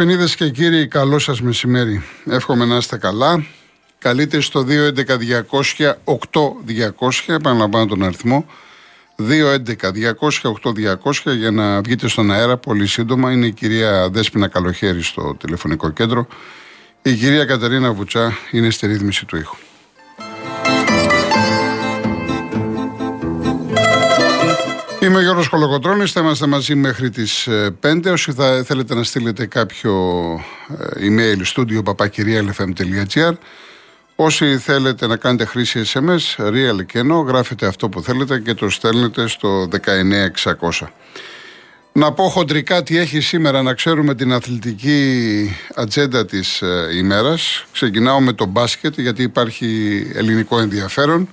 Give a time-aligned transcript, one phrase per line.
[0.00, 2.02] Δεσποινίδες και κύριοι, καλό σας μεσημέρι.
[2.24, 3.44] Εύχομαι να είστε καλά.
[3.98, 4.74] Καλείτε στο 211-200-8200,
[7.26, 8.46] επαναλαμβάνω τον αριθμό.
[9.16, 13.32] 211-200-8200 για να βγείτε στον αέρα πολύ σύντομα.
[13.32, 16.26] Είναι η κυρία Δέσποινα Καλοχέρη στο τηλεφωνικό κέντρο.
[17.02, 19.56] Η κυρία Κατερίνα Βουτσά είναι στη ρύθμιση του ήχου.
[25.10, 27.48] Είμαι ο Γιώργος Κολοκοτρώνης, θα είμαστε μαζί μέχρι τις
[27.80, 28.06] 5.
[28.06, 29.94] Ε, Όσοι θα θέλετε να στείλετε κάποιο
[30.78, 33.32] ε, email studio papakirialfm.gr
[34.16, 38.70] Όσοι θέλετε να κάνετε χρήση SMS, real και ενώ, γράφετε αυτό που θέλετε και το
[38.70, 39.68] στέλνετε στο
[40.80, 40.86] 19600.
[41.92, 47.64] Να πω χοντρικά τι έχει σήμερα, να ξέρουμε την αθλητική ατζέντα της ε, ημέρας.
[47.72, 51.28] Ξεκινάω με το μπάσκετ, γιατί υπάρχει ελληνικό ενδιαφέρον.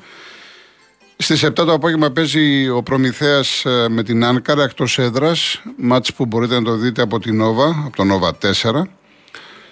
[1.20, 5.62] Στις 7 το απόγευμα παίζει ο Προμηθέας ε, με την Άνκαρα εκτός έδρας.
[5.78, 8.82] Μάτς που μπορείτε να το δείτε από την Νόβα, από το Νόβα 4.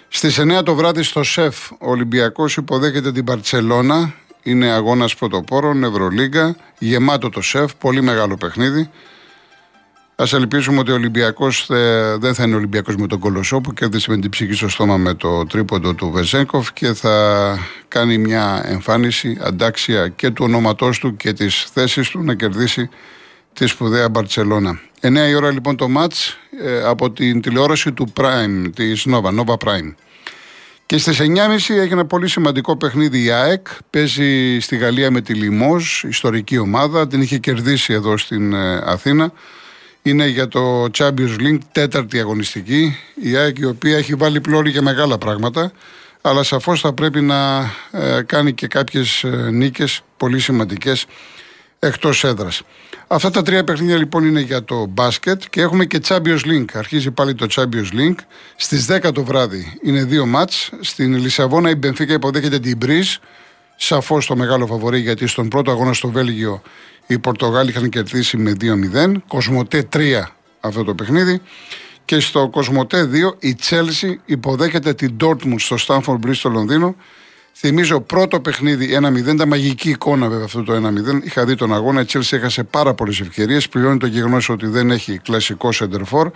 [0.08, 4.14] Στις 9 το βράδυ στο ΣΕΦ ο Ολυμπιακός υποδέχεται την Παρσελώνα.
[4.42, 8.90] Είναι αγώνας πρωτοπόρων, Ευρωλίγκα, γεμάτο το ΣΕΦ, πολύ μεγάλο παιχνίδι.
[10.18, 11.66] Α ελπίσουμε ότι ο Ολυμπιακός
[12.18, 15.14] δεν θα είναι Ολυμπιακός με τον Κολοσσό που κέρδισε με την ψυχή στο στόμα με
[15.14, 21.32] το τρίποντο του Βεζέγκοφ και θα κάνει μια εμφάνιση αντάξια και του ονόματός του και
[21.32, 22.88] της θέσης του να κερδίσει
[23.52, 24.80] τη σπουδαία Μπαρσελόνα.
[25.00, 26.12] 9 η ώρα λοιπόν το ματ
[26.64, 29.94] ε, από την τηλεόραση του Prime, της Nova, Nova Prime.
[30.86, 33.66] Και στις 9.30 έχει ένα πολύ σημαντικό παιχνίδι η ΑΕΚ.
[33.90, 37.06] Παίζει στη Γαλλία με τη Λιμόζ, ιστορική ομάδα.
[37.06, 39.32] Την είχε κερδίσει εδώ στην ε, Αθήνα
[40.10, 42.96] είναι για το Champions League, τέταρτη αγωνιστική.
[43.22, 45.72] Η ΑΕΚ η οποία έχει βάλει πλώρη για μεγάλα πράγματα,
[46.20, 51.06] αλλά σαφώς θα πρέπει να ε, κάνει και κάποιες νίκες πολύ σημαντικές
[51.78, 52.62] εκτός έδρας.
[53.06, 56.70] Αυτά τα τρία παιχνίδια λοιπόν είναι για το μπάσκετ και έχουμε και Champions League.
[56.72, 58.18] Αρχίζει πάλι το Champions League.
[58.56, 60.70] Στις 10 το βράδυ είναι δύο μάτς.
[60.80, 63.16] Στην Λισαβόνα η Μπενφίκα υποδέχεται την Μπριζ.
[63.76, 66.62] Σαφώς το μεγάλο φαβορή γιατί στον πρώτο αγώνα στο Βέλγιο
[67.06, 69.12] οι Πορτογάλοι είχαν κερδίσει με 2-0.
[69.26, 70.22] Κοσμοτέ 3
[70.60, 71.40] αυτό το παιχνίδι.
[72.04, 76.96] Και στο Κοσμοτέ 2 η Τσέλσι υποδέχεται την Dortmund στο Stanford Bridge στο Λονδίνο.
[77.52, 78.98] Θυμίζω πρώτο παιχνίδι
[79.30, 81.24] 1-0, τα μαγική εικόνα βέβαια αυτό το 1-0.
[81.24, 83.68] Είχα δει τον αγώνα, η Τσέλσι έχασε πάρα πολλές ευκαιρίες.
[83.68, 86.30] Πληρώνει το γεγονός ότι δεν έχει κλασικό σεντερφόρ.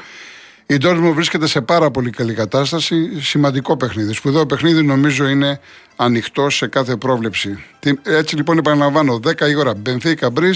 [0.70, 3.20] Η Ντόρτμουντ βρίσκεται σε πάρα πολύ καλή κατάσταση.
[3.20, 4.12] Σημαντικό παιχνίδι.
[4.12, 5.60] Σπουδαίο παιχνίδι νομίζω είναι
[5.96, 7.64] ανοιχτό σε κάθε πρόβλεψη.
[8.02, 10.54] Έτσι λοιπόν επαναλαμβάνω 10 η ώρα Μπενφίκα Μπρι,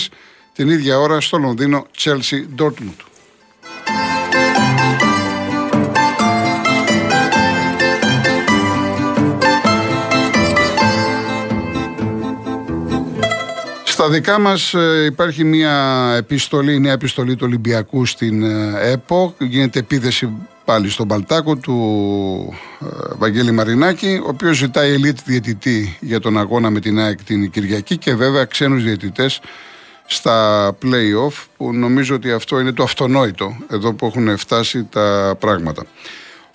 [0.53, 3.01] την ίδια ώρα στο Λονδίνο Chelsea Ντόρτμουντ.
[14.05, 15.75] Στα δικά μας ε, υπάρχει μια
[16.17, 19.35] επιστολή, νέα επιστολή του Ολυμπιακού στην ε, ΕΠΟ.
[19.39, 20.29] Γίνεται επίδεση
[20.65, 22.87] πάλι στον Παλτάκο του ε,
[23.19, 27.97] Βαγγέλη Μαρινάκη, ο οποίος ζητάει ελίτ διαιτητή για τον αγώνα με την ΑΕΚ την Κυριακή
[27.97, 29.41] και βέβαια ξένους διαιτητές
[30.07, 35.85] στα play-off που νομίζω ότι αυτό είναι το αυτονόητο εδώ που έχουν φτάσει τα πράγματα.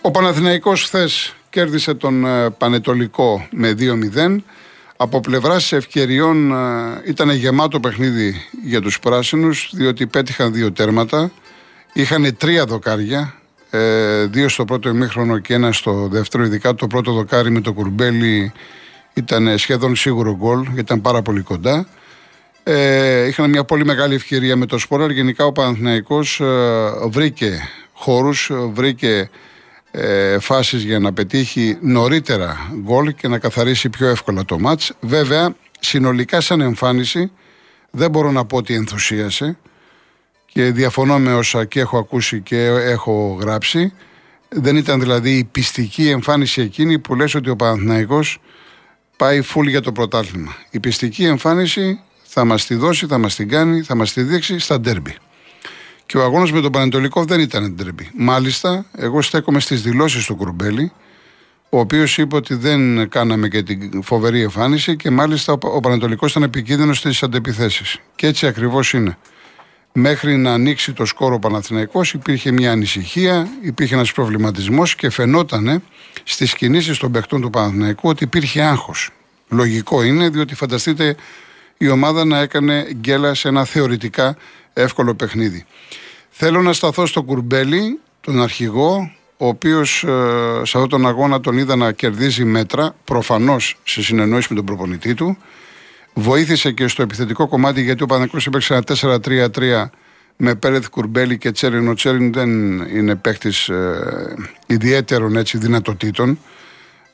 [0.02, 2.26] Ο Παναθηναϊκός χθες κέρδισε τον
[2.58, 4.42] Πανετολικό με 2-0.
[5.02, 6.54] Από πλευράς ευκαιριών
[7.06, 11.32] ήταν γεμάτο παιχνίδι για τους πράσινους διότι πέτυχαν δύο τέρματα.
[11.94, 13.34] Είχαν τρία δοκάρια,
[13.70, 16.44] ε, δύο στο πρώτο ημίχρονο και ένα στο δεύτερο.
[16.44, 18.52] Ειδικά το πρώτο δοκάρι με το κουρμπέλι
[19.14, 21.88] ήταν σχεδόν σίγουρο γκολ, γιατί ήταν πάρα πολύ κοντά.
[22.64, 25.12] Ε, είχαν μια πολύ μεγάλη ευκαιρία με το Σπόραρ.
[25.12, 26.46] Γενικά ο Παναθηναϊκός ε,
[27.08, 29.30] βρήκε χώρους, βρήκε
[29.92, 34.94] ε, φάσεις για να πετύχει νωρίτερα γκολ και να καθαρίσει πιο εύκολα το μάτς.
[35.00, 37.32] Βέβαια, συνολικά σαν εμφάνιση
[37.92, 39.58] δεν μπορώ να πω ότι ενθουσίασε
[40.46, 43.94] και διαφωνώ με όσα και έχω ακούσει και έχω γράψει.
[44.50, 48.42] Δεν ήταν δηλαδή η πιστική εμφάνιση εκείνη που λες ότι ο Παναθηναϊκός
[49.18, 50.56] πάει φουλ για το πρωτάθλημα.
[50.72, 54.60] Η πιστική εμφάνιση θα μας τη δώσει, θα μας την κάνει, θα μας τη δείξει
[54.60, 55.16] στα ντέρμπι.
[56.10, 58.10] Και ο αγώνας με τον Πανετολικό δεν ήταν ντρέπη.
[58.16, 60.92] Μάλιστα, εγώ στέκομαι στις δηλώσεις του Κουρμπέλη,
[61.70, 66.44] ο οποίος είπε ότι δεν κάναμε και την φοβερή εμφάνιση και μάλιστα ο Πανετολικός ήταν
[66.44, 68.00] επικίνδυνος στις αντεπιθέσεις.
[68.16, 69.18] Και έτσι ακριβώς είναι.
[69.94, 75.84] Μέχρι να ανοίξει το σκόρο ο Παναθηναϊκός υπήρχε μια ανησυχία, υπήρχε ένας προβληματισμός και φαινόταν
[76.24, 79.10] στις κινήσεις των παιχτών του Παναθηναϊκού ότι υπήρχε άγχος.
[79.50, 81.16] Λογικό είναι, διότι φανταστείτε
[81.78, 84.38] η ομάδα να έκανε γκέλα σε ένα θεωρητικά
[84.82, 85.66] εύκολο παιχνίδι.
[86.30, 90.08] Θέλω να σταθώ στο Κουρμπέλι, τον αρχηγό, ο οποίος ε,
[90.56, 95.14] σε αυτόν τον αγώνα τον είδα να κερδίζει μέτρα, προφανώς σε συνεννόηση με τον προπονητή
[95.14, 95.38] του.
[96.14, 99.90] Βοήθησε και στο επιθετικό κομμάτι γιατί ο Παναγιώτης έπαιξε ένα 4-3-3
[100.38, 101.88] με Πέρεθ Κουρμπέλη και Τσέριν.
[101.88, 103.74] Ο Τσέριν δεν είναι παίχτη ε,
[104.68, 106.40] ιδιαίτερων έτσι, δυνατοτήτων.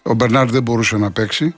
[0.02, 1.56] Ο Μπερνάρ δεν μπορούσε να παίξει.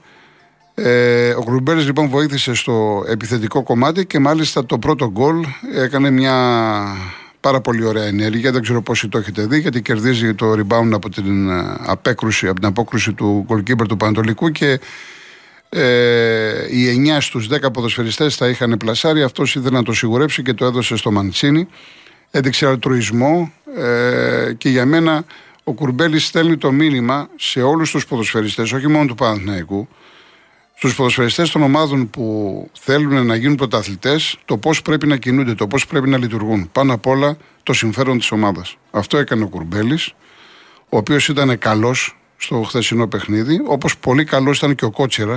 [0.80, 5.44] Ε, ο Κουρμπέλη λοιπόν βοήθησε στο επιθετικό κομμάτι και μάλιστα το πρώτο γκολ
[5.74, 6.34] έκανε μια
[7.40, 8.52] πάρα πολύ ωραία ενέργεια.
[8.52, 12.60] Δεν ξέρω πόσοι το έχετε δει, γιατί κερδίζει το rebound από την ε, απέκρουση, από
[12.60, 14.80] την απόκρουση του goalkeeper του Πανατολικού και
[15.68, 19.22] ε, οι 9 στους 10 ποδοσφαιριστές θα είχαν πλασάρει.
[19.22, 21.68] Αυτός ήθελε να το σιγουρέψει και το έδωσε στο Μαντσίνη.
[22.30, 25.24] Έδειξε αλτρουισμό ε, και για μένα
[25.64, 29.88] ο Κουρμπέλης στέλνει το μήνυμα σε όλους τους ποδοσφαιριστές, όχι μόνο του Παναθηναϊκού,
[30.78, 35.66] στους ποδοσφαιριστές των ομάδων που θέλουν να γίνουν πρωταθλητές, το πώς πρέπει να κινούνται, το
[35.66, 36.68] πώς πρέπει να λειτουργούν.
[36.72, 38.76] Πάνω απ' όλα το συμφέρον της ομάδας.
[38.90, 40.12] Αυτό έκανε ο Κουρμπέλης,
[40.88, 43.62] ο οποίος ήταν καλός στο χθεσινό παιχνίδι.
[43.66, 45.36] Όπως πολύ καλός ήταν και ο Κότσερα.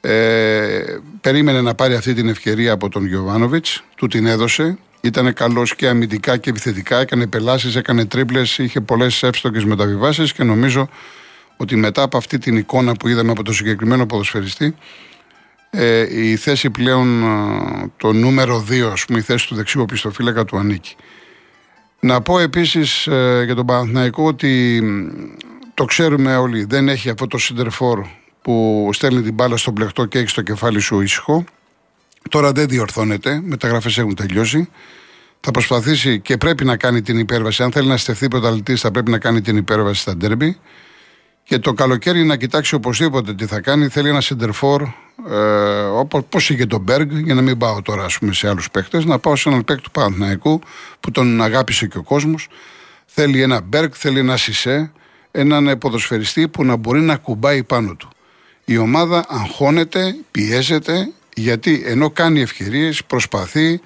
[0.00, 0.82] Ε,
[1.20, 3.84] περίμενε να πάρει αυτή την ευκαιρία από τον Γιωβάνοβιτς.
[3.96, 4.78] Του την έδωσε.
[5.00, 6.98] Ήταν καλός και αμυντικά και επιθετικά.
[6.98, 10.88] Έκανε πελάσεις, έκανε τρίπλες, είχε πολλές εύστοκε μεταβιβάσεις και νομίζω
[11.60, 14.74] ότι μετά από αυτή την εικόνα που είδαμε από το συγκεκριμένο ποδοσφαιριστή,
[15.70, 20.44] ε, η θέση πλέον, ε, το νούμερο 2, ας πούμε, η θέση του δεξιού οπισθοφύλακα
[20.44, 20.96] του ανήκει.
[22.00, 24.82] Να πω επίσης ε, για τον Παναθηναϊκό ότι
[25.74, 28.06] το ξέρουμε όλοι, δεν έχει αυτό το συντερφόρ
[28.42, 31.44] που στέλνει την μπάλα στον πλεκτό και έχει στο κεφάλι σου ήσυχο.
[32.30, 34.68] Τώρα δεν διορθώνεται, μεταγραφές έχουν τελειώσει.
[35.40, 37.62] Θα προσπαθήσει και πρέπει να κάνει την υπέρβαση.
[37.62, 40.58] Αν θέλει να στεφθεί πρωταλητή, θα πρέπει να κάνει την υπέρβαση στα ντέρμπι.
[41.44, 43.88] Και το καλοκαίρι να κοιτάξει οπωσδήποτε τι θα κάνει.
[43.88, 44.82] Θέλει ένα σεντερφόρ,
[45.30, 45.36] ε,
[45.82, 49.18] όπως είχε τον Μπέργκ, για να μην πάω τώρα ας πούμε, σε άλλους παίκτες, να
[49.18, 50.60] πάω σε έναν παίκτη του Παναθηναϊκού
[51.00, 52.48] που τον αγάπησε και ο κόσμος.
[53.06, 54.92] Θέλει ένα Μπέργκ, θέλει ένα Σισε,
[55.30, 58.08] έναν ποδοσφαιριστή που να μπορεί να κουμπάει πάνω του.
[58.64, 63.78] Η ομάδα αγχώνεται, πιέζεται, γιατί ενώ κάνει ευκαιρίες, προσπαθεί ε,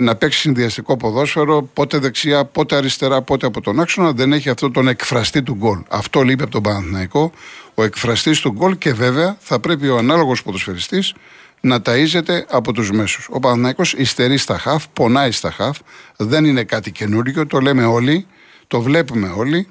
[0.00, 4.70] να παίξει συνδυαστικό ποδόσφαιρο, πότε δεξιά, πότε αριστερά, πότε από τον άξονα, δεν έχει αυτό
[4.70, 5.78] τον εκφραστή του γκολ.
[5.88, 7.32] Αυτό λείπει από τον Παναθηναϊκό,
[7.74, 11.14] ο εκφραστής του γκολ και βέβαια θα πρέπει ο ανάλογος ποδοσφαιριστής
[11.60, 13.28] να ταΐζεται από τους μέσους.
[13.30, 15.78] Ο Παναθηναϊκός υστερεί στα χαφ, πονάει στα χαφ,
[16.16, 18.26] δεν είναι κάτι καινούργιο, το λέμε όλοι,
[18.66, 19.68] το βλέπουμε όλοι.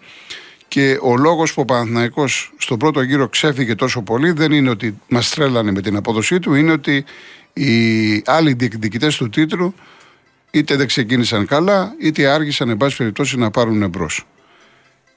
[0.68, 2.28] Και ο λόγος που ο Παναθυναϊκό
[2.58, 6.54] στον πρώτο γύρο ξέφυγε τόσο πολύ δεν είναι ότι μας τρέλανε με την απόδοσή του,
[6.54, 7.06] είναι ότι
[7.54, 9.74] οι άλλοι διεκδικητές του τίτλου
[10.52, 14.26] είτε δεν ξεκίνησαν καλά, είτε άργησαν, εν πάση περιπτώσει, να πάρουν εμπρός.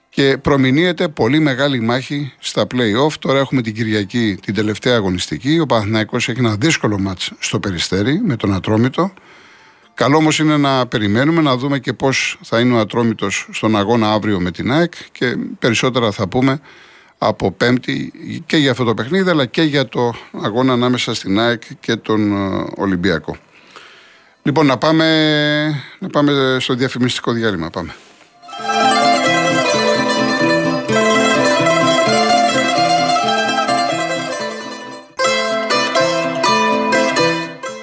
[0.09, 3.13] Και προμηνύεται πολύ μεγάλη μάχη στα play-off.
[3.19, 5.59] Τώρα έχουμε την Κυριακή την τελευταία αγωνιστική.
[5.59, 9.13] Ο Παναθηναϊκός έχει ένα δύσκολο μάτς στο Περιστέρι με τον Ατρόμητο.
[9.95, 14.13] Καλό όμως είναι να περιμένουμε να δούμε και πώς θα είναι ο Ατρόμητος στον αγώνα
[14.13, 16.61] αύριο με την ΑΕΚ και περισσότερα θα πούμε
[17.19, 18.13] από Πέμπτη
[18.47, 22.33] και για αυτό το παιχνίδι αλλά και για το αγώνα ανάμεσα στην ΑΕΚ και τον
[22.33, 23.37] ε, Ολυμπιακό.
[24.43, 25.07] Λοιπόν, να πάμε,
[25.99, 27.71] να πάμε στο διαφημιστικό διάλειμμα.
[27.71, 27.95] Πάμε.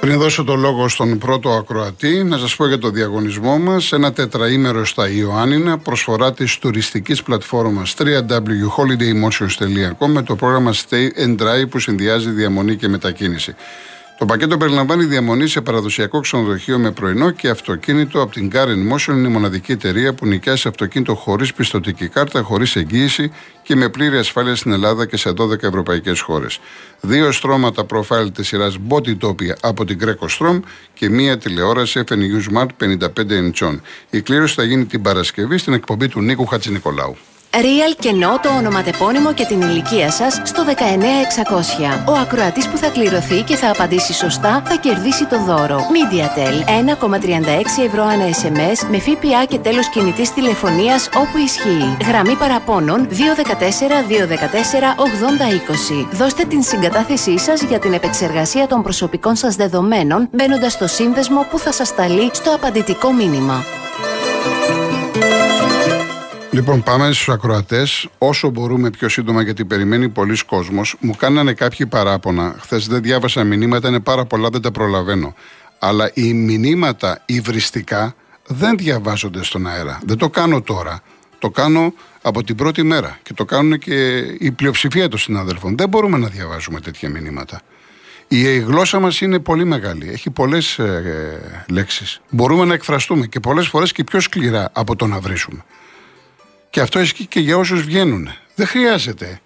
[0.08, 3.92] Πριν δώσω το λόγο στον πρώτο ακροατή, να σας πω για το διαγωνισμό μας.
[3.92, 11.70] Ένα τετραήμερο στα Ιωάννινα, προσφορά της τουριστικής πλατφόρμας www.holidaymotions.com με το πρόγραμμα Stay and Drive
[11.70, 13.56] που συνδυάζει διαμονή και μετακίνηση.
[14.18, 19.14] Το πακέτο περιλαμβάνει διαμονή σε παραδοσιακό ξενοδοχείο με πρωινό και αυτοκίνητο από την Car Motion.
[19.14, 23.32] Είναι η μοναδική εταιρεία που νοικιάζει αυτοκίνητο χωρίς πιστοτική κάρτα, χωρίς εγγύηση
[23.64, 26.60] και με πλήρη ασφάλεια στην Ελλάδα και σε 12 ευρωπαϊκές χώρες.
[27.02, 30.60] Δύο στρώματα προφίλ της σειράς Body Topia από την Greco Strom
[30.94, 33.80] και μία τηλεόραση FNU Smart 55 inch.
[34.10, 37.16] Η κλήρωση θα γίνει την Παρασκευή στην εκπομπή του Νίκου Χατζηνικολάου.
[37.52, 40.72] Real κενό το ονοματεπώνυμο και την ηλικία σας στο 19600.
[42.08, 45.78] Ο ακροατής που θα κληρωθεί και θα απαντήσει σωστά θα κερδίσει το δώρο.
[45.78, 46.56] MediaTel
[47.80, 51.98] 1,36 ευρώ ανά SMS με ΦΠΑ και τέλος κινητής τηλεφωνίας όπου ισχύει.
[52.08, 54.96] Γραμμή παραπώνων 214 214
[56.04, 56.08] 8020.
[56.12, 61.60] Δώστε την συγκατάθεσή σας για την επεξεργασία των προσωπικών σας δεδομένων μπαίνοντας στο σύνδεσμο που
[61.60, 63.64] θα σας σταλεί στο απαντητικό μήνυμα.
[66.58, 68.08] Λοιπόν, πάμε στους ακροατές.
[68.18, 70.96] Όσο μπορούμε πιο σύντομα, γιατί περιμένει πολλοί κόσμος.
[71.00, 72.56] Μου κάνανε κάποιοι παράπονα.
[72.60, 75.36] Χθες δεν διάβασα μηνύματα, είναι πάρα πολλά, δεν τα προλαβαίνω.
[75.80, 78.16] Αλλά οι μηνύματα υβριστικά
[78.48, 80.00] δεν διαβάζονται στον αέρα.
[80.06, 81.02] Δεν το κάνω τώρα.
[81.40, 83.20] Το κάνω από την πρώτη μέρα.
[83.24, 85.78] Και το κάνουν και η πλειοψηφία των συναδέλφων.
[85.78, 87.62] Δεν μπορούμε να διαβάζουμε τέτοια μηνύματα.
[88.28, 90.10] Η γλώσσα μας είναι πολύ μεγάλη.
[90.10, 92.22] Έχει πολλές ε, λέξεις.
[92.30, 95.64] Μπορούμε να εκφραστούμε και πολλές φορές και πιο σκληρά από το να βρίσουμε.
[96.70, 98.30] Και αυτό ισχύει και για όσους βγαίνουν.
[98.56, 99.40] Δεν χρειάζεται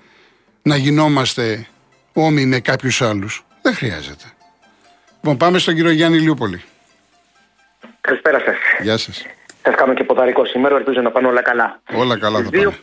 [0.62, 1.68] να γινόμαστε
[2.14, 3.46] όμοι με κάποιους άλλους.
[3.62, 4.26] Δεν χρειάζεται.
[5.16, 6.62] Λοιπόν, πάμε στον κύριο Γιάννη Λιούπολη.
[8.02, 8.56] Καλησπέρα σας.
[8.82, 9.26] Γεια σας.
[9.62, 11.82] Θα κάνω και ποδαρικό σήμερα, ελπίζω να πάνε όλα καλά.
[11.94, 12.74] Όλα καλά θα δύο...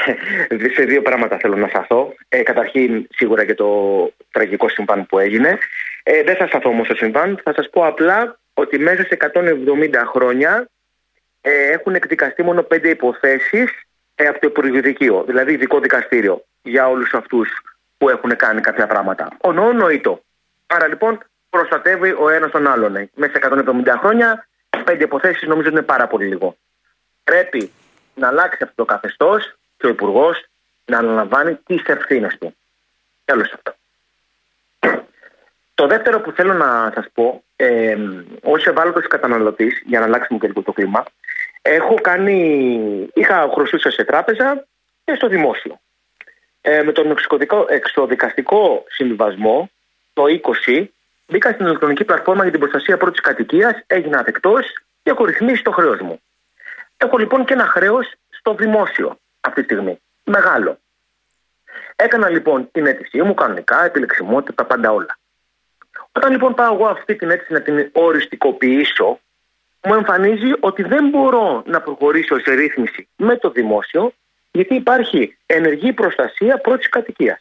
[0.76, 2.14] σε δύο πράγματα θέλω να σταθώ.
[2.28, 3.68] Ε, καταρχήν, σίγουρα για το
[4.30, 5.58] τραγικό συμβάν που έγινε.
[6.02, 7.40] Ε, δεν θα σταθώ όμως στο συμβάν.
[7.44, 10.68] Θα σας πω απλά ότι μέσα σε 170 χρόνια
[11.46, 13.70] ε, έχουν εκδικαστεί μόνο πέντε υποθέσεις
[14.14, 17.48] ε, από το Υπουργείο δηλαδή ειδικό δικαστήριο, για όλους αυτούς
[17.98, 19.28] που έχουν κάνει κάποια πράγματα.
[19.40, 20.22] Ο νοήτο.
[20.66, 21.18] Άρα λοιπόν
[21.50, 22.96] προστατεύει ο ένας τον άλλον.
[22.96, 23.08] Ε.
[23.14, 24.48] Μέσα σε 170 χρόνια,
[24.84, 26.56] πέντε υποθέσεις νομίζω είναι πάρα πολύ λίγο.
[27.24, 27.72] Πρέπει
[28.14, 30.46] να αλλάξει αυτό το καθεστώς και ο Υπουργός
[30.84, 32.56] να αναλαμβάνει τις ευθύνες του.
[33.24, 33.74] Τέλος αυτό.
[35.74, 37.96] Το δεύτερο που θέλω να σας πω, ε,
[38.42, 41.04] ως ευάλωτος καταναλωτής, για να αλλάξουμε και λίγο το κλίμα,
[41.66, 44.66] έχω κάνει, είχα χρωστούσα σε τράπεζα
[45.04, 45.80] και στο δημόσιο.
[46.60, 47.16] Ε, με τον
[47.68, 49.70] εξοδικαστικό συμβιβασμό,
[50.12, 50.24] το
[50.66, 50.84] 20,
[51.26, 54.58] μπήκα στην ηλεκτρονική πλατφόρμα για την προστασία πρώτης κατοικίας, έγινα αδεκτό
[55.02, 56.20] και έχω ρυθμίσει το χρέος μου.
[56.96, 60.00] Έχω λοιπόν και ένα χρέος στο δημόσιο αυτή τη στιγμή.
[60.24, 60.78] Μεγάλο.
[61.96, 65.18] Έκανα λοιπόν την αίτησή μου κανονικά, επιλεξιμότητα, τα πάντα όλα.
[66.12, 69.20] Όταν λοιπόν πάω εγώ αυτή την αίτηση να την οριστικοποιήσω,
[69.84, 74.12] μου εμφανίζει ότι δεν μπορώ να προχωρήσω σε ρύθμιση με το δημόσιο,
[74.52, 77.38] γιατί υπάρχει ενεργή προστασία πρώτης κατοικίας.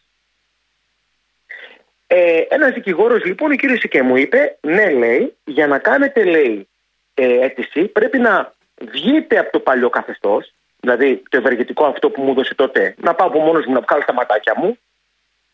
[2.08, 6.68] Ε, Ένας δικηγόρος λοιπόν, ο κύριος Σικέ μου είπε, ναι, λέει, για να κάνετε, λέει,
[7.14, 8.54] ε, αίτηση, πρέπει να
[8.92, 13.28] βγείτε από το παλιό καθεστώς, δηλαδή το ευεργετικό αυτό που μου έδωσε τότε, να πάω
[13.28, 14.78] από μόνος μου να βγάλω τα ματάκια μου,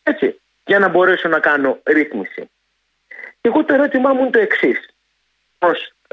[0.02, 2.50] έτσι, για να μπορέσω να κάνω ρύθμιση.
[3.40, 4.88] Εγώ το ερώτημά μου είναι το εξής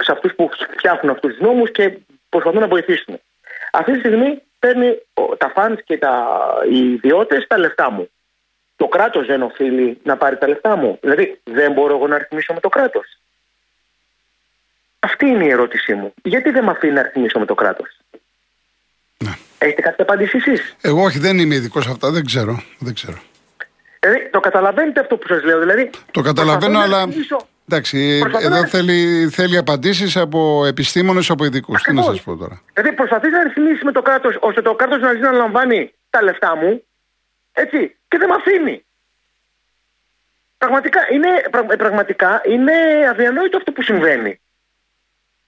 [0.02, 1.98] σε αυτούς που φτιάχνουν αυτούς τους νόμους και
[2.30, 3.20] προσπαθούν να βοηθήσουν.
[3.72, 4.98] Αυτή τη στιγμή παίρνει
[5.38, 6.38] τα φαντ και τα,
[6.72, 8.10] οι ιδιώτες τα λεφτά μου.
[8.76, 10.98] Το κράτος δεν οφείλει να πάρει τα λεφτά μου.
[11.02, 13.20] Δηλαδή, δεν μπορώ εγώ να ρυθμίσω με το κράτος.
[15.00, 16.14] Αυτή είναι η ερώτησή μου.
[16.24, 18.00] Γιατί δεν με αφήνει να ρυθμίσω με το κράτος;
[19.18, 19.32] Ναι.
[19.58, 22.64] Έχετε κάποια απάντηση εσείς; Εγώ όχι, δεν είμαι ειδικός σε αυτά, δεν ξέρω.
[22.80, 23.18] Δεν ξέρω.
[24.00, 25.60] Δηλαδή, το καταλαβαίνετε αυτό που σας λέω.
[25.60, 27.08] Δηλαδή, το καταλαβαίνω, αλλά.
[27.70, 31.82] Εντάξει, εδώ θέλει, θέλει απαντήσεις από επιστήμονες, από ειδικούς.
[31.82, 32.62] Τι να σας πω τώρα.
[32.74, 36.56] Δηλαδή, προσπαθεί να ρυθμίσει με το κράτος, ώστε το κράτος να να λαμβάνει τα λεφτά
[36.56, 36.84] μου,
[37.54, 38.86] έτσι, και δεν με αφήνει.
[40.58, 41.30] Πραγματικά είναι,
[41.78, 42.74] πραγματικά είναι
[43.10, 44.40] αδιανόητο αυτό που συμβαίνει.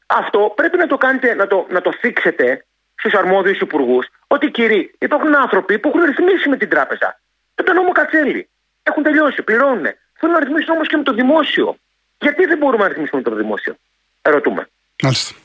[0.05, 4.95] Αυτό πρέπει να το κάνετε, να το, να το θίξετε στους αρμόδιους υπουργούς, ότι κύριοι,
[4.99, 7.19] υπάρχουν άνθρωποι που έχουν ρυθμίσει με την τράπεζα.
[7.55, 8.49] Με τον νόμο Κατσέλη.
[8.83, 9.85] Έχουν τελειώσει, πληρώνουν.
[10.13, 11.77] Θέλουν να ρυθμίσουν όμως και με το δημόσιο.
[12.21, 13.75] Γιατί δεν μπορούμε να ρυθμίσουμε το δημόσιο;
[14.21, 14.69] Ερωτούμε.
[15.03, 15.35] Μάλιστα.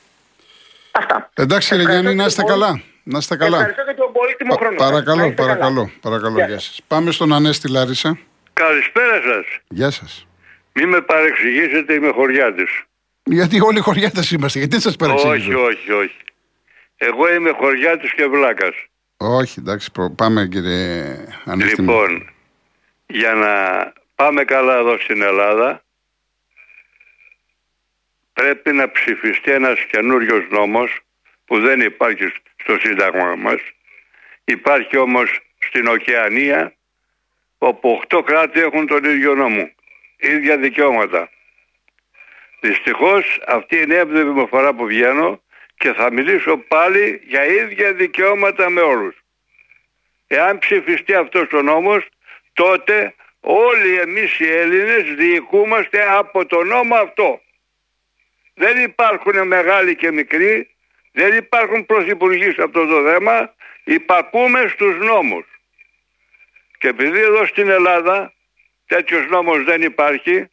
[0.93, 1.31] Αυτά.
[1.35, 2.83] Εντάξει, κύριε Γιάννη, να είστε καλά.
[3.03, 3.57] Να είστε καλά.
[3.57, 4.77] Ευχαριστώ για τον πολύτιμο χρόνο.
[4.77, 5.91] Παρακαλώ, παρακαλώ.
[6.01, 6.81] παρακαλώ γεια σας.
[6.87, 8.19] Πάμε στον Ανέστη Λάρισα.
[8.53, 9.47] Καλησπέρα σας.
[9.69, 10.27] Γεια σας.
[10.73, 12.65] Μην με παρεξηγήσετε, είμαι χωριάτη.
[13.23, 16.17] Γιατί όλοι χωριάτε είμαστε, γιατί σας παρεξηγήσω; Όχι, όχι, όχι.
[16.97, 18.75] Εγώ είμαι χωριάτη και βλάκας.
[19.17, 21.81] Όχι, εντάξει, πάμε κύριε Ανέστη.
[21.81, 22.31] Λοιπόν,
[23.07, 23.53] για να
[24.15, 25.84] πάμε καλά εδώ στην Ελλάδα,
[28.35, 31.01] πρέπει να ψηφιστεί ένας καινούριος νόμος
[31.45, 33.61] που δεν υπάρχει στο Σύνταγμα μας.
[34.45, 36.75] Υπάρχει όμως στην Οκεανία
[37.59, 39.71] όπου 8 κράτη έχουν τον ίδιο νόμο,
[40.17, 41.31] ίδια δικαιώματα.
[42.61, 45.43] Δυστυχώς αυτή είναι η έβδομη φορά που βγαίνω
[45.77, 49.17] και θα μιλήσω πάλι για ίδια δικαιώματα με όλους.
[50.27, 52.09] Εάν ψηφιστεί αυτός ο νόμος
[52.53, 57.44] τότε όλοι εμείς οι Έλληνες διοικούμαστε από το νόμο αυτό.
[58.55, 60.75] Δεν υπάρχουν μεγάλοι και μικροί,
[61.13, 65.45] δεν υπάρχουν πρωθυπουργοί σε αυτό το θέμα, υπακούμε στους νόμους.
[66.79, 68.33] Και επειδή εδώ στην Ελλάδα
[68.87, 70.49] τέτοιος νόμος δεν υπάρχει,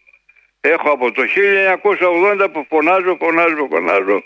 [0.61, 4.23] έχω από το 1980 που φωνάζω, φωνάζω, φωνάζω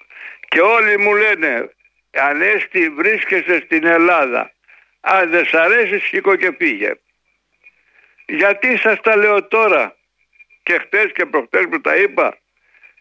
[0.47, 1.69] και όλοι μου λένε
[2.11, 4.51] Ανέστη βρίσκεσαι στην Ελλάδα,
[4.99, 6.93] αν δεν σ' αρέσει σήκω και πήγε.
[8.25, 9.95] Γιατί σας τα λέω τώρα
[10.63, 12.37] και χτες και προχτές που τα είπα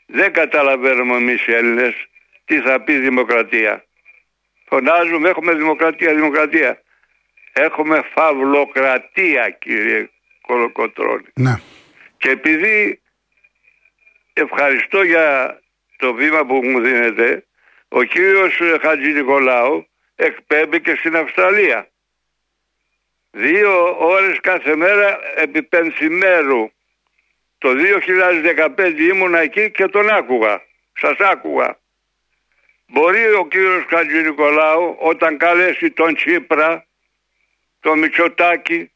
[0.06, 1.94] δεν καταλαβαίνουμε εμείς οι Έλληνες
[2.44, 3.84] τι θα πει δημοκρατία.
[4.64, 6.82] Φωνάζουμε έχουμε δημοκρατία, δημοκρατία.
[7.52, 10.08] Έχουμε φαυλοκρατία κύριε
[10.40, 11.28] Κολοκοτρώνη.
[11.34, 11.54] Ναι.
[12.16, 13.00] Και επειδή
[14.32, 15.58] ευχαριστώ για
[15.96, 17.44] το βήμα που μου δίνετε,
[17.88, 21.88] ο κύριος Χατζη Νικολάου εκπέμπει και στην Αυστραλία.
[23.30, 26.70] Δύο ώρες κάθε μέρα επί πενθυμέρου
[27.64, 27.70] το
[28.76, 30.62] 2015 ήμουνα εκεί και τον άκουγα.
[31.00, 31.78] Σας άκουγα.
[32.86, 36.86] Μπορεί ο κύριος Χατζη Νικολάου όταν καλέσει τον Τσίπρα,
[37.80, 38.90] τον Μητσοτάκη,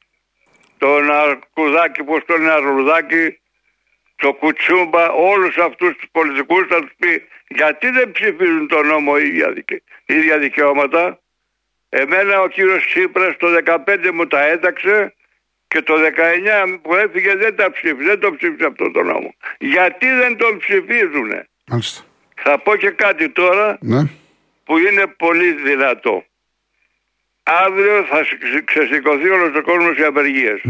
[0.79, 3.39] τον Αρκουδάκη, πως τον Αρκουδάκη,
[4.17, 9.55] το Κουτσούμπα, όλους αυτούς τους πολιτικούς θα τους πει γιατί δεν ψηφίζουν τον νόμο ίδια,
[10.07, 11.21] ίδια δικαιώματα;
[11.89, 13.49] Εμένα ο κύριος Τσίπρας το
[13.87, 15.15] 15 μου τα έταξε
[15.69, 19.35] και το 19 που έφυγε δεν τα ψήφισε, δεν το ψήφισε αυτό το νόμο.
[19.59, 22.03] Γιατί δεν τον ψηφίζουνε; Μάλιστα.
[22.43, 24.01] Θα πω και κάτι τώρα Ναι.
[24.65, 26.25] που είναι πολύ δυνατό.
[27.43, 28.27] Αύριο θα
[28.65, 30.61] ξεσηκωθεί όλος ο κόσμος σε απεργίες.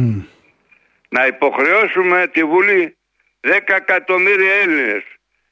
[1.09, 2.97] Να υποχρεώσουμε τη Βουλή
[3.41, 5.03] 10 εκατομμύρια Έλληνες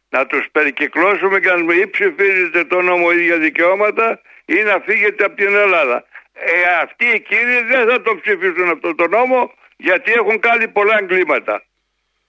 [0.09, 5.25] να τους περικυκλώσουμε και να πούμε ή ψηφίζετε το νόμο ίδια δικαιώματα ή να φύγετε
[5.25, 6.05] από την Ελλάδα.
[6.38, 10.99] Ε, αυτοί οι κύριοι δεν θα το ψηφίσουν αυτό το νόμο γιατί έχουν κάνει πολλά
[10.99, 11.62] εγκλήματα.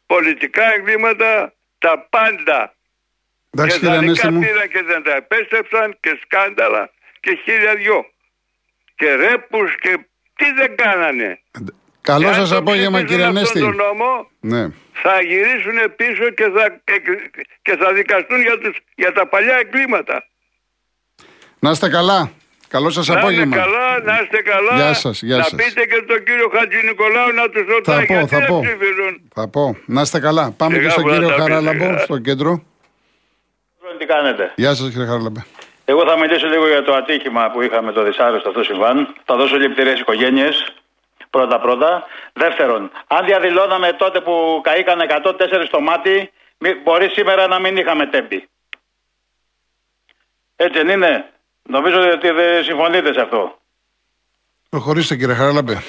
[0.06, 2.76] Πολιτικά εγκλήματα, τα πάντα.
[3.52, 4.40] Εντάξει και κύριε δανεικά Ανέστη μου.
[4.40, 8.06] πήραν και δεν τα επέστρεψαν και σκάνδαλα και χίλια δυο.
[8.96, 9.98] Και ρέπους και
[10.36, 11.42] τι δεν κάνανε.
[12.02, 13.58] Καλό Και αν σας το απόγευμα ψηφίσουν κύριε Ανέστη.
[13.60, 14.70] αυτόν τον νόμο Ναι.
[14.94, 16.82] θα γυρίσουν πίσω και θα,
[17.62, 20.28] και θα δικαστούν για, τους, για τα παλιά εγκλήματα.
[21.60, 22.32] Να είστε καλά.
[22.68, 23.56] Καλό σας Να είστε απόγευμα.
[23.56, 24.76] καλά, να είστε καλά.
[24.76, 25.56] Γεια σας, γεια να σας.
[25.56, 28.60] πείτε και στον κύριο Χατζη Νικολάου να τους Θα ρωτάει πω, γιατί θα δεν πω.
[28.62, 29.30] ψηφίζουν.
[29.34, 29.78] Θα πω.
[29.86, 30.52] Να είστε καλά.
[30.58, 31.98] Πάμε Σιγά και στον που θα κύριο τα πείτε, Χαράλαμπο, σιγά.
[32.00, 32.64] στο κέντρο.
[33.98, 35.46] Τι κάνετε; Γεια σας κύριε Χαράλαμπε.
[35.86, 39.14] Εγώ θα μιλήσω λίγο για το ατύχημα που είχαμε το δυσάρεστο αυτό συμβάν.
[39.26, 40.74] Θα δώσω λεπτηρέ οικογένειες.
[41.30, 42.04] Πρώτα-πρώτα.
[42.34, 48.06] Δεύτερον, αν διαδηλώναμε τότε που καήκαν 104 στο μάτι, μη- μπορεί σήμερα να μην είχαμε
[48.08, 48.48] τέμπη.
[50.56, 51.30] Έτσι δεν είναι;
[51.68, 53.58] Νομίζω ότι δεν συμφωνείτε σε αυτό.
[54.70, 55.84] Προχωρήστε κύριε Χαράλαμπε.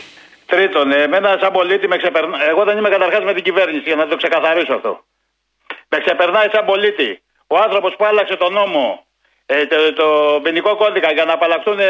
[0.46, 2.48] Τρίτον, εμένα σαν πολίτη με ξεπερνάει.
[2.48, 5.04] Εγώ δεν είμαι καταρχάς με την κυβέρνηση, για να το ξεκαθαρίσω αυτό.
[5.88, 7.22] Με ξεπερνάει σαν πολίτη.
[7.46, 9.06] Ο άνθρωπος που άλλαξε τον νόμο,
[9.46, 11.86] ε, το, το ποινικό κώδικα για να απαλλαχθούν ε,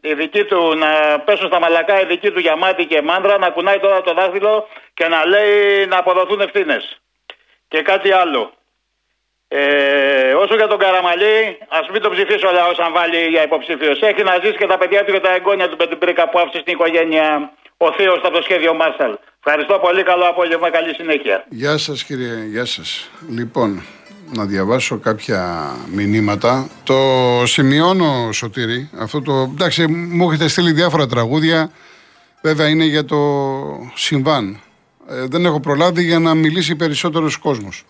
[0.00, 3.50] οι δικοί του, να πέσουν στα μαλακά οι δικοί του για μάτι και μάντρα, να
[3.50, 7.00] κουνάει τώρα το δάχτυλο και να λέει να αποδοθούν ευθύνες.
[7.68, 8.52] Και κάτι άλλο.
[9.48, 14.00] Ε, όσο για τον Καραμαλή, ας μην το ψηφίσει ο λαό αν βάλει για υποψήφιος.
[14.00, 16.38] Έχει να ζήσει και τα παιδιά του και τα εγγόνια του με την πρίκα που
[16.38, 19.12] άφησε στην οικογένεια ο Θείος από το σχέδιο Μάρσαλ.
[19.44, 20.02] Ευχαριστώ πολύ.
[20.02, 20.70] Καλό απόγευμα.
[20.70, 21.44] Καλή συνέχεια.
[21.48, 23.10] Γεια σας κύριε, γεια σας.
[23.28, 23.82] Λοιπόν,
[24.34, 26.68] να διαβάσω κάποια μηνύματα.
[26.84, 26.96] Το
[27.44, 31.70] σημειώνω Σωτήρη, αυτό το, εντάξει μου έχετε στείλει διάφορα τραγούδια,
[32.42, 33.16] βέβαια είναι για το
[33.94, 34.60] συμβάν.
[35.08, 37.84] Ε, δεν έχω προλάβει για να μιλήσει περισσότερος κόσμος.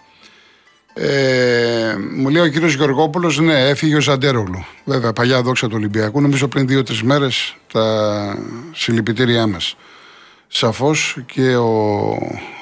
[0.99, 4.65] Ε, μου λέει ο κύριος Γεωργόπουλος, ναι, έφυγε ο Ζαντέρογλου.
[4.85, 8.39] Βέβαια, παλιά δόξα του Ολυμπιακού, νομίζω πριν δύο-τρεις μέρες τα
[8.73, 9.77] συλληπιτήριά μας.
[10.49, 11.67] Σαφώς και ο,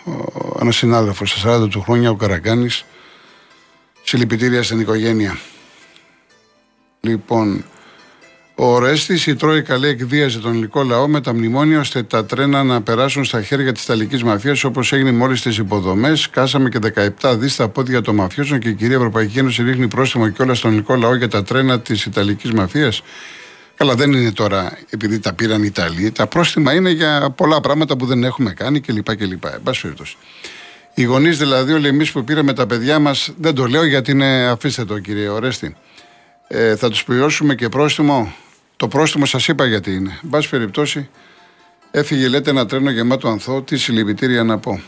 [0.04, 2.84] ο ένας συνάδελφος στα 40 του χρόνια, ο Καραγκάνης,
[4.02, 5.38] συλληπιτήρια στην οικογένεια.
[7.00, 7.64] Λοιπόν,
[8.56, 12.62] ο Ορέστη, η Τρόικα λέει εκβίαζε τον ελληνικό λαό με τα μνημόνια ώστε τα τρένα
[12.62, 16.30] να περάσουν στα χέρια της Ιταλικής μαφίας όπως έγινε με όλε τι υποδομές.
[16.30, 16.78] Κάσαμε και
[17.20, 20.54] 17 δις στα πόδια των μαφιώσεων και η κυρία Ευρωπαϊκή Ένωση ρίχνει πρόστιμο και όλα
[20.54, 23.02] στον ελληνικό λαό για τα τρένα της Ιταλικής μαφίας.
[23.76, 26.10] Καλά, δεν είναι τώρα επειδή τα πήραν οι Ιταλοί.
[26.10, 29.16] Τα πρόστιμα είναι για πολλά πράγματα που δεν έχουμε κάνει κλπ.
[29.16, 29.44] κλπ.
[29.44, 30.16] Εν πάση περιπτώσει.
[30.94, 34.46] Οι γονείς δηλαδή, όλοι εμείς που πήραμε τα παιδιά μας, δεν το λέω γιατί είναι,
[34.46, 35.76] αφήστε το κύριε Ορέστη,
[36.48, 38.34] ε, θα τους πληρώσουμε και πρόστιμο;
[38.76, 40.18] Το πρόστιμο σας είπα γιατί είναι.
[40.22, 41.08] Εν πάση περιπτώσει,
[41.90, 43.62] έφυγε λέτε ένα τρένο γεμάτο ανθό.
[43.62, 44.80] Τι συλληπιτήρια να πω.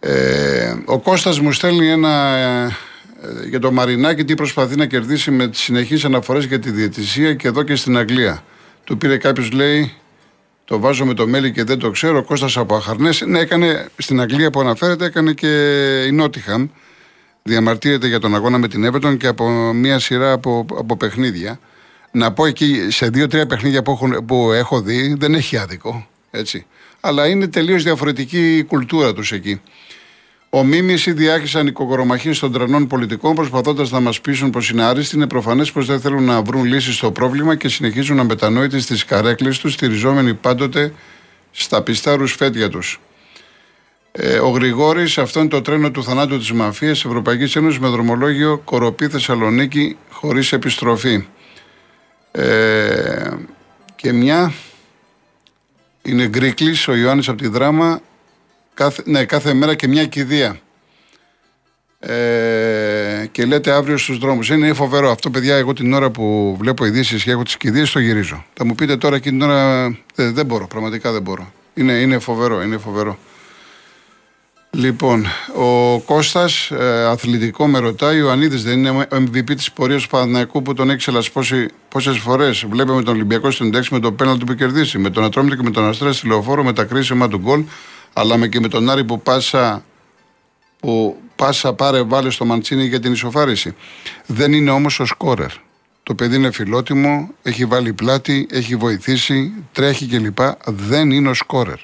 [0.00, 5.30] Ε, ο Κώστας μου στέλνει ένα ε, ε, για το Μαρινάκι τι προσπαθεί να κερδίσει
[5.30, 8.44] με τις συνεχείς αναφορές για τη διαιτησία και εδώ και στην Αγγλία.
[8.84, 9.92] Του πήρε κάποιος λέει
[10.64, 12.18] το βάζω με το μέλι και δεν το ξέρω.
[12.18, 13.20] Ο Κώστας από Αχαρνές.
[13.20, 15.48] Ναι, έκανε στην Αγγλία που αναφέρεται, έκανε και
[16.08, 16.68] η Νότιχαμ.
[17.42, 21.58] Διαμαρτύρεται για τον αγώνα με την Everton και από μια σειρά από, από παιχνίδια.
[22.16, 26.06] Να πω εκεί σε δύο-τρία παιχνίδια που έχω, που έχω δει, δεν έχει άδικο.
[26.30, 26.66] Έτσι.
[27.00, 29.60] Αλλά είναι τελείως διαφορετική η κουλτούρα τους εκεί.
[30.50, 35.16] Ο Μίμηση διάχυσαν οικογορομαχίε των τρανών πολιτικών προσπαθώντας να μας πείσουν πως είναι άριστοι.
[35.16, 39.58] Είναι προφανές πως δεν θέλουν να βρουν λύσεις στο πρόβλημα και συνεχίζουν αμετανόητοι στις καρέκλες
[39.58, 40.92] τους, στηριζόμενοι πάντοτε
[41.50, 43.00] στα πιστά ρουσφέτια τους.
[44.12, 48.58] Ε, ο Γρηγόρης, αυτό είναι το τρένο του θανάτου της μαφίας Ευρωπαϊκής Ένωσης με δρομολόγιο
[48.64, 51.24] Κοροπή Θεσσαλονίκη χωρίς επιστροφή.
[52.36, 53.30] Ε,
[53.96, 54.52] και μια
[56.02, 58.00] είναι Γκρίκλης, ο Ιωάννης από τη Δράμα
[58.74, 60.58] κάθε, ναι, κάθε μέρα και μια κηδεία.
[61.98, 64.48] Ε, και λέτε αύριο στους δρόμους.
[64.48, 65.10] Είναι φοβερό.
[65.10, 68.44] Αυτό παιδιά εγώ την ώρα που βλέπω ειδήσεις και έχω τις κηδείες το γυρίζω.
[68.54, 71.52] Θα μου πείτε τώρα εκείνη την ώρα ε, δεν μπορώ πραγματικά δεν μπορώ.
[71.74, 73.18] Είναι, είναι φοβερό είναι φοβερό
[74.76, 80.02] Λοιπόν, ο Κώστας, ε, αθλητικό με ρωτάει, ο Ανίδης δεν είναι ο MVP της πορείας
[80.02, 82.64] του Παναθηναϊκού που τον έχει ξελασπώσει πόσες φορές.
[82.68, 85.70] Βλέπουμε τον Ολυμπιακό στην εντάξει με το πέναλτι που κερδίσει, με τον Ατρόμητο και με
[85.70, 87.64] τον Αστρέα στη λεωφόρο, με τα κρίσιμα του γκολ,
[88.12, 89.84] αλλά με και με τον Άρη που πάσα
[90.80, 93.74] που πάσα πάρε βάλε στο Μαντσίνη για την ισοφάριση.
[94.26, 95.50] Δεν είναι όμως ο σκόρερ.
[96.02, 100.38] Το παιδί είναι φιλότιμο, έχει βάλει πλάτη, έχει βοηθήσει, τρέχει κλπ.
[100.66, 101.78] Δεν είναι ο σκόρερ.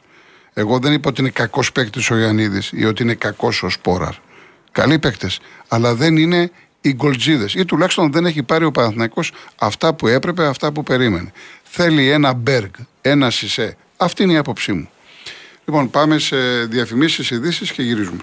[0.55, 4.15] Εγώ δεν είπα ότι είναι κακός παίκτης ο Ιωαννίδης ή ότι είναι κακός ο Σπόραρ.
[4.73, 5.41] Καλοί παίκτες.
[5.69, 7.55] Αλλά δεν είναι οι γκολτζίδες.
[7.55, 11.33] Ή τουλάχιστον δεν έχει πάρει ο Παναθηναϊκός αυτά που έπρεπε, αυτά που περίμενε.
[11.63, 13.77] Θέλει ένα Μπέργκ, ένα Σισε.
[13.97, 14.91] Αυτή είναι η άποψή μου.
[15.65, 18.23] Λοιπόν, πάμε σε διαφημίσεις, ειδήσεις και γυρίζουμε.